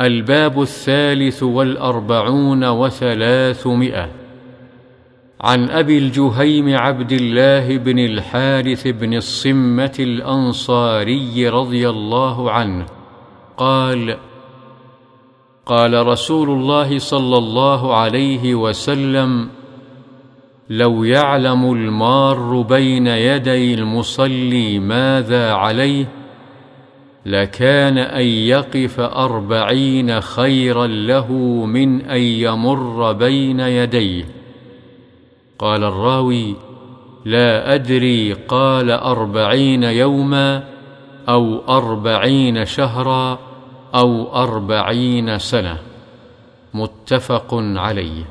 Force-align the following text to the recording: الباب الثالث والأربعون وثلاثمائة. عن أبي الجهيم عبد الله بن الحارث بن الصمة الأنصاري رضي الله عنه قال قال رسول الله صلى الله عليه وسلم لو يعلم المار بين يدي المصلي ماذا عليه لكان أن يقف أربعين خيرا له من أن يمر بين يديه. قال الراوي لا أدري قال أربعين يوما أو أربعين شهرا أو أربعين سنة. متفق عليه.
الباب 0.00 0.62
الثالث 0.62 1.42
والأربعون 1.42 2.64
وثلاثمائة. 2.64 4.24
عن 5.40 5.70
أبي 5.70 5.98
الجهيم 5.98 6.76
عبد 6.76 7.12
الله 7.12 7.76
بن 7.76 7.98
الحارث 7.98 8.88
بن 8.88 9.14
الصمة 9.14 9.94
الأنصاري 9.98 11.48
رضي 11.48 11.88
الله 11.88 12.50
عنه 12.50 12.86
قال 13.56 14.16
قال 15.66 16.06
رسول 16.06 16.50
الله 16.50 16.98
صلى 16.98 17.38
الله 17.38 17.94
عليه 17.96 18.54
وسلم 18.54 19.48
لو 20.70 21.04
يعلم 21.04 21.72
المار 21.72 22.60
بين 22.60 23.06
يدي 23.06 23.74
المصلي 23.74 24.78
ماذا 24.78 25.52
عليه 25.52 26.23
لكان 27.26 27.98
أن 27.98 28.26
يقف 28.26 29.00
أربعين 29.00 30.20
خيرا 30.20 30.86
له 30.86 31.32
من 31.66 32.00
أن 32.02 32.20
يمر 32.20 33.12
بين 33.12 33.60
يديه. 33.60 34.24
قال 35.58 35.84
الراوي 35.84 36.56
لا 37.24 37.74
أدري 37.74 38.32
قال 38.32 38.90
أربعين 38.90 39.82
يوما 39.82 40.64
أو 41.28 41.76
أربعين 41.76 42.64
شهرا 42.64 43.38
أو 43.94 44.34
أربعين 44.42 45.38
سنة. 45.38 45.78
متفق 46.74 47.54
عليه. 47.54 48.24